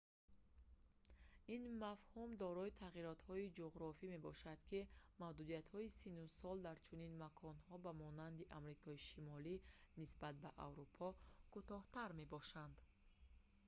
[1.55, 4.79] ин мафҳум дорои тағйиротҳои ҷуғрофие мебошад ки
[5.21, 9.55] маҳдудиятҳои синну сол дар чунин маконҳо ба монанди амрикои шимолӣ
[10.01, 11.07] нисбат ба аврупо
[11.53, 12.75] кӯтоҳтар мебошанд